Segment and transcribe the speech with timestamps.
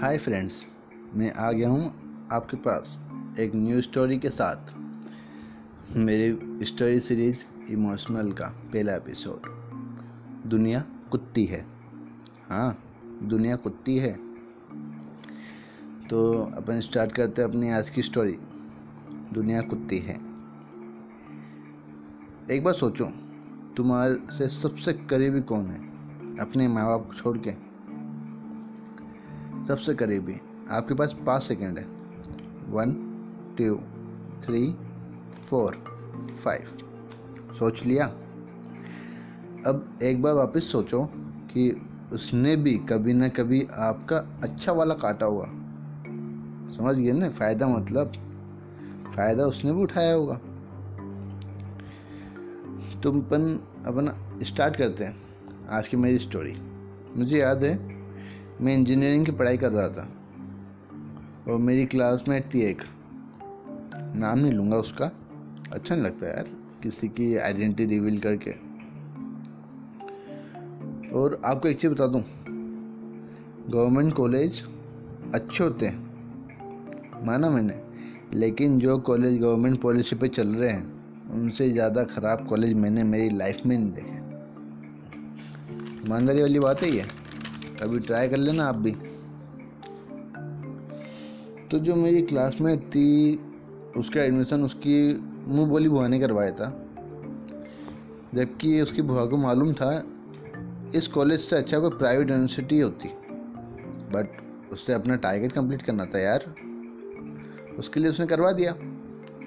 [0.00, 0.66] Hi friends,
[1.14, 1.94] मैं आ गया हूँ
[2.32, 3.00] आपके पास
[3.40, 4.74] एक न्यू स्टोरी के साथ।
[5.96, 9.42] मेरी स्टोरी सीरीज़ इमोशनल का पहला एपिसोड।
[10.50, 11.66] दुनिया कुत्ती है।
[12.48, 12.78] हाँ
[13.22, 14.12] दुनिया कुत्ती है।
[16.08, 18.38] तो अपन स्टार्ट करते हैं अपनी आज की स्टोरी।
[19.32, 20.14] दुनिया कुत्ती है।
[22.50, 23.04] एक बार सोचो,
[23.76, 25.78] तुम्हारे से सबसे करीबी कौन है?
[26.38, 27.75] अपने माँ बाप को छोड़ के।
[29.68, 31.84] सबसे करीबी। आपके पास पाँच सेकेंड है।
[32.68, 32.92] One
[33.58, 33.76] two
[34.42, 34.76] three
[35.50, 35.74] four
[36.44, 36.78] five
[37.58, 38.06] सोच लिया।
[39.66, 41.04] अब एक बार वापस सोचो
[41.50, 45.46] कि उसने भी कभी ना कभी आपका अच्छा वाला काटा होगा।
[46.76, 47.30] समझ गए ना?
[47.30, 48.12] फ़ायदा मतलब?
[49.16, 50.34] फ़ायदा उसने भी उठाया होगा।
[53.00, 55.16] तुम अपन, अपना स्टार्ट करते हैं।
[55.68, 56.56] आज की मेरी स्टोरी
[57.16, 57.95] मुझे याद है
[58.60, 60.08] मैं इंजीनियरिंग की पढ़ाई कर रहा था।
[61.48, 62.82] और मेरी क्लासमेट थी एक।
[64.16, 65.10] नाम नहीं लूँगा उसका।
[65.72, 66.48] अच्छा नहीं लगता यार,
[66.82, 68.50] किसी की आइडेंटिटी रिवील करके।
[71.12, 72.22] और आपको एक चीज़ बता दूँ
[73.70, 74.62] गवर्नमेंट कॉलेज
[75.34, 77.80] अच्छे होते हैं, माना मैंने।
[78.34, 80.84] लेकिन जो कॉलेज गवर्नमेंट पॉलिसी पे चल रहे हैं,
[81.32, 84.16] उनसे ज़्यादा ख़राब कॉलेज मैंने मेरी लाइफ में नहीं देखे।
[86.06, 87.04] ईमानदारी वाली बात है ये।
[87.82, 88.90] कभी ट्राई कर लेना आप भी।
[91.70, 93.36] तो जो मेरी क्लासमेट थी,
[93.96, 95.14] उसका एडमिशन उसकी
[95.46, 96.82] मुँह बोली बुआ ने करवाया था।
[98.34, 100.04] जबकि उसकी बुआ को मालूम था,
[100.94, 103.08] इस कॉलेज से अच्छा कोई प्राइवेट यूनिवर्सिटी होती।
[104.12, 106.54] बट उससे अपना टारगेट कंप्लीट करना था यार।
[107.78, 108.74] उसके लिए उसने करवा दिया।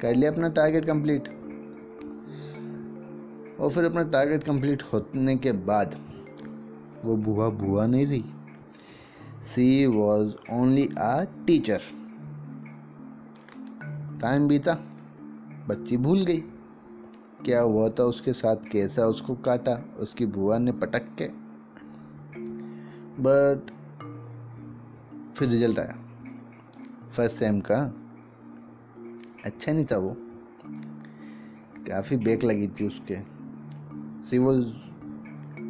[0.00, 1.28] कर लिया अपना टारगेट कंप्लीट
[3.60, 6.09] और फिर अपना टारगेट कंप्लीट होने के बाद
[7.04, 8.34] वो बुआ बुआ नहीं थी।
[9.42, 11.80] She was only a teacher
[14.20, 14.74] time बीता।
[15.68, 16.40] बच्ची भूल गई।
[17.44, 18.56] क्या हुआ था उसके साथ?
[18.72, 19.84] कैसा उसको काटा?
[19.98, 21.28] उसकी बुआ ने पटक के।
[23.22, 23.70] बट
[25.36, 25.98] फिर रिज़ल्ट आया।
[27.16, 27.94] फ़र्स्ट सेम का।
[29.44, 30.16] अच्छा नहीं था वो।
[31.88, 33.18] काफ़ी बेक लगी थी उसके।
[34.26, 34.89] She was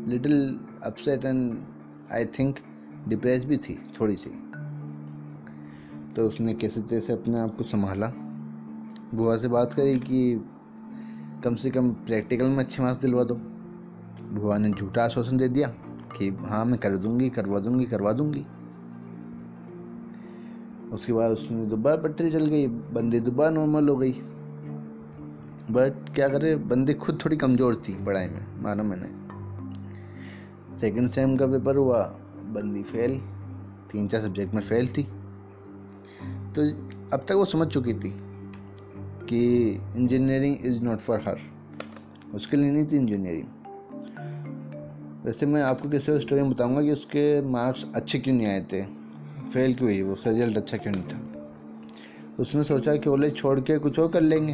[0.06, 1.58] little upset and
[2.12, 2.58] I think
[3.08, 4.30] depress भी थी, थोड़ी सी।
[6.16, 8.06] तो उसने कैसे तैसे अपने आप को संभाला।
[9.14, 10.44] बुआ से बात करी कि
[11.44, 13.34] कम से कम प्रैक्टिकल में अच्छे मार्क्स दिलवा दो।
[14.32, 15.68] बुआ ने झूठा आश्वासन दे दिया
[16.16, 18.46] कि हाँ मैं कर दूँगी, करवा दूँगी करवा दूँगी।
[20.92, 24.12] उसके बाद उसने दोबारा पट्टी चल गई, बंदी दोबारा नॉर्मल हो गई।
[25.70, 29.19] बट क्या करे, बंदी खुद थोड़ी कमज़ोर थी पढ़ाई में, मानो मैंने।
[30.80, 32.02] सेकंड सेम का पेपर हुआ,
[32.54, 33.18] बंदी फेल
[33.92, 35.02] तीन चार सब्जेक्ट में फेल थी।
[36.54, 36.62] तो
[37.12, 38.10] अब तक वो समझ चुकी थी
[39.28, 39.40] कि
[39.96, 41.40] engineering is not for her
[42.34, 43.46] उसके लिए नहीं थी इंजीनियरिंग
[45.24, 48.60] वैसे मैं आपको किसी और स्टोरी में बताऊँगा कि उसके मार्क्स अच्छे क्यों नहीं आए
[48.72, 48.82] थे।
[49.52, 50.00] फेल क्यों हुई?
[50.02, 51.18] उसका रिज़ल्ट अच्छा क्यों नहीं था?
[52.40, 54.52] उसने सोचा कि कॉलेज छोड़ के कुछ और कर लेंगे।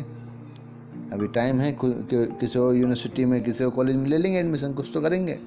[1.13, 4.91] अभी टाइम है किसी और यूनिवर्सिटी में, किसी और कॉलेज में ले लेंगे एडमिशन कुछ
[4.95, 5.39] तो करेंगे।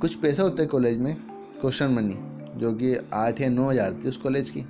[0.00, 1.14] कुछ पैसा होता है कॉलेज में
[1.60, 2.16] क्वेश्चन मनी
[2.60, 4.60] जो कि आठ या नौ हज़ार थी उस कॉलेज की।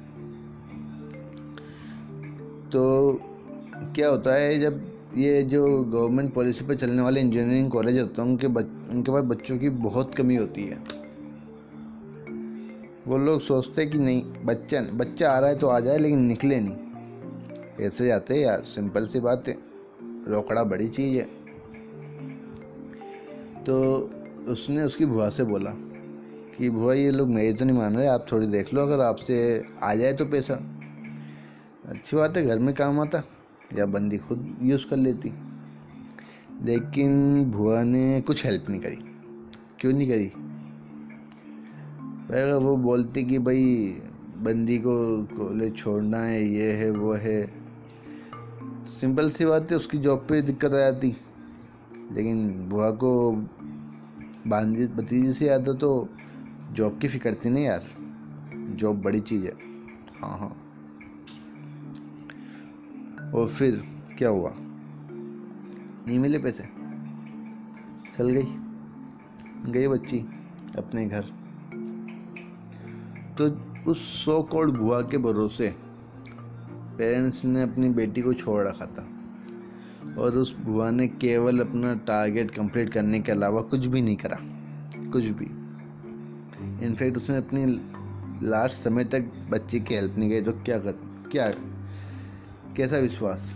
[2.73, 2.83] तो
[3.95, 4.81] क्या होता है जब
[5.17, 9.25] ये जो गवर्नमेंट पॉलिसी पर चलने वाले इंजीनियरिंग कॉलेज होते हैं उनके बच, उनके पास
[9.25, 10.79] बच्चों की बहुत कमी होती है।
[13.07, 16.25] वो लोग सोचते हैं कि नहीं बच्चा बच्चा आ रहा है तो आ जाए लेकिन
[16.27, 19.57] निकले नहीं। ऐसे जाते यार सिंपल सी बात है।
[20.29, 21.25] रोकड़ा बड़ी चीज़ है।
[23.65, 24.11] तो
[24.49, 25.71] उसने उसकी बुआ से बोला
[26.59, 29.65] कि, बुआ, ये लोग मेरी तो नहीं मान रहे, आप थोड़ी देख लो, अगर आपसे
[29.83, 30.55] आ जाए तो पैसा।
[31.87, 33.23] अच्छी बात है, घर में काम आता,
[33.79, 35.33] या बंदी खुद यूज़ कर लेती।
[36.63, 38.97] लेकिन बुआ ने कुछ हेल्प नहीं करी।
[39.81, 40.27] क्यों नहीं करी?
[42.27, 43.97] अगर वो बोलती कि, भाई,
[44.39, 47.51] बंदी को कॉलेज छोड़ना है, ये है, वो है।
[48.87, 51.17] सिंपल सी बात है, उसकी जॉब पे दिक्कत आ जाती।
[52.13, 53.45] लेकिन बुआ को
[54.47, 56.11] बांधी भतीजी से याद हो तो
[56.73, 57.83] जॉब की फ़िक्र थी नहीं यार।
[58.55, 59.53] जॉब बड़ी चीज़ है।
[60.23, 60.61] हाँ हाँ।
[63.35, 63.85] और फिर
[64.19, 64.55] क्या हुआ?
[66.09, 66.63] नहीं मिले पैसे?
[68.19, 68.45] चल गई।
[69.73, 70.19] गई बच्ची,
[70.79, 71.23] अपने घर।
[73.39, 73.45] तो
[73.91, 75.77] उस सो कोल्ड बुआ के भरोसे
[76.99, 79.14] पेरेंट्स ने अपनी बेटी को छोड़ रखा था।
[80.19, 84.37] और उस बुआ ने केवल अपना टारगेट कंप्लीट करने के अलावा कुछ भी नहीं करा।
[85.11, 85.45] कुछ भी।
[86.87, 87.91] इनफैक्ट उसने अपनी
[88.47, 89.21] लास्ट समय तक
[89.51, 90.93] बच्चे की हेल्प नहीं की तो क्या कर,
[91.33, 91.51] क्या,
[92.77, 93.55] कैसा विश्वास?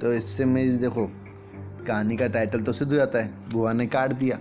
[0.00, 1.10] तो इससे मेरी देखो,
[1.86, 4.38] कहानी का टाइटल तो सिद्ध हो जाता है। बुआ ने काट दिया।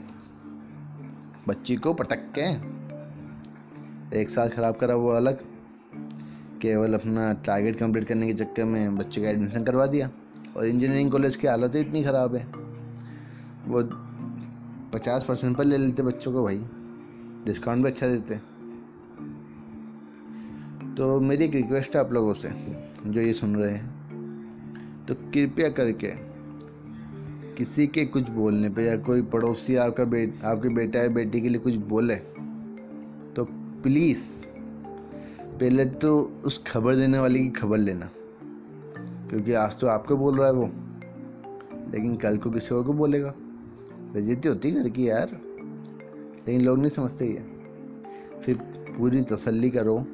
[1.47, 2.41] बच्ची को पटक के
[4.21, 5.56] एक साल खराब करा, वो अलग।
[6.61, 10.09] केवल अपना टारगेट कंप्लीट करने के चक्कर में बच्चे का एडमिशन करवा दिया।
[10.57, 12.45] और इंजीनियरिंग कॉलेज की हालत ही इतनी ख़राब है।
[13.67, 13.81] वो
[14.93, 16.61] पचास परसेंट पर ले लेते बच्चों को भाई।
[17.45, 18.35] डिस्काउंट भी अच्छा देते।
[20.95, 22.49] तो मेरी एक रिक्वेस्ट है आप लोगों से,
[23.05, 26.11] जो ये सुन रहे हैं। तो कृपया करके
[27.55, 31.49] किसी के कुछ बोलने पे या कोई पड़ोसी आपका बेट आपके बेटा या बेटी के
[31.49, 32.15] लिए कुछ बोले
[33.35, 33.43] तो
[33.83, 34.25] प्लीज़
[35.57, 38.09] पहले तो उस खबर देने वाले की खबर लेना,
[39.29, 40.65] क्योंकि आज तो आपको बोल रहा है वो।
[41.91, 43.33] लेकिन कल को किसी और को बोलेगा।
[44.13, 45.29] बेजती होती घर की यार।
[46.47, 47.45] लेकिन लोग नहीं समझते ये।
[48.41, 48.57] फिर
[48.97, 50.05] पूरी तसल्ली करो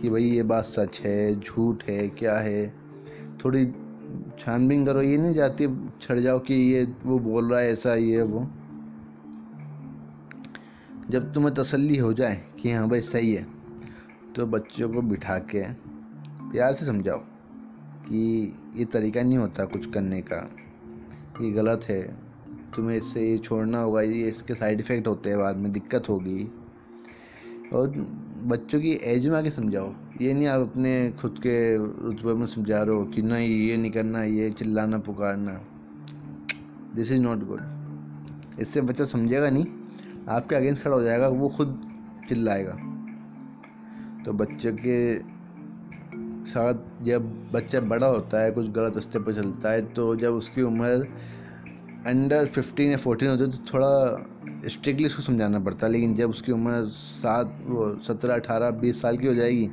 [0.00, 2.74] कि भाई ये बात सच है, झूठ है, क्या है।
[3.44, 3.66] थोड़ी
[4.38, 8.22] छानबीन करो, ये नहीं जाती छड़ जाओ कि ये वो बोल रहा है, ऐसा ये,
[8.22, 8.48] वो।
[11.10, 13.53] जब तुम्हें तसल्ली हो जाए कि हाँ भाई सही है
[14.36, 15.64] तो बच्चों को बिठा के
[16.50, 17.18] प्यार से समझाओ
[18.06, 20.50] कि ये तरीका नहीं होता कुछ करने का।
[21.40, 22.16] ये गलत है।
[22.76, 26.52] तुम्हें इससे ये छोड़ना होगा, ये इसके साइड इफ़ेक्ट होते हैं बाद में, दिक्कत होगी।
[27.74, 27.88] और
[28.44, 32.82] बच्चों की एज में आके समझाओ। ये नहीं आप अपने खुद के रुतबे में समझा
[32.82, 35.60] रहे हो कि नहीं, ये नहीं करना, ये चिल्लाना, पुकारना।
[36.94, 37.62] दिस इज़ नॉट गुड
[38.60, 39.66] इससे बच्चा समझेगा नहीं,
[40.28, 41.80] आपके अगेंस्ट खड़ा हो जाएगा, वो खुद
[42.28, 42.93] चिल्लाएगा।
[44.24, 44.98] तो बच्चे के
[46.46, 50.62] साथ जब बच्चा बड़ा होता है, कुछ गलत रास्ते पर चलता है तो जब उसकी
[50.62, 51.08] उम्र
[52.06, 56.30] अंडर फिफ्टीन या फोर्टीन होती है तो थोड़ा स्ट्रिक्टली उसको समझाना पड़ता है। लेकिन जब
[56.30, 59.68] उसकी उम्र सात, वो सत्रह, अठारह, बीस साल की हो जाएगी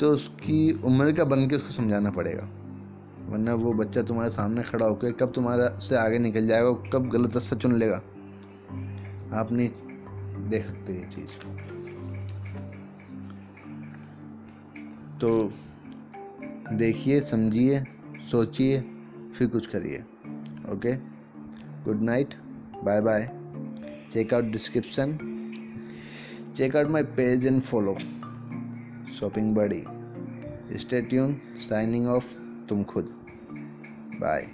[0.00, 2.48] तो उसकी उम्र का बन के उसको समझाना पड़ेगा।
[3.28, 7.34] वरना वो बच्चा तुम्हारे सामने खड़ा होकर कब तुम्हारा से आगे निकल जाएगा, कब गलत
[7.34, 7.96] रास्ता चुन लेगा।
[9.32, 9.70] आप नहीं
[10.48, 11.97] देख सकते ये चीज़।
[15.20, 15.52] तो
[16.72, 17.80] देखिए, समझिए,
[18.30, 18.80] सोचिए,
[19.34, 19.98] फिर कुछ करिए।
[20.72, 20.94] Okay
[21.84, 22.34] good night
[22.84, 23.28] bye bye
[24.12, 25.16] check out description
[26.56, 27.96] check out my page and follow
[29.14, 29.82] shopping बड़ी
[30.78, 32.34] स्टेट्यून साइनिंग ऑफ़
[32.68, 33.04] तुम खुद.
[34.14, 34.48] बाय